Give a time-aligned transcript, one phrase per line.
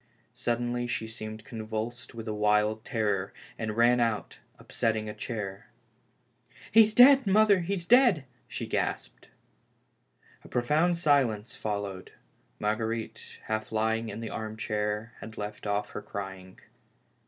[0.33, 5.69] Suddenly she seemed convulsed with a wild terror, and ran out, upsetting a chair."
[6.71, 9.27] He is dead, mother, he is dead 1" she gasped.
[10.43, 12.13] A profound silence followed.
[12.57, 16.57] Marguerite, half lying in the arm chair, had left off crying.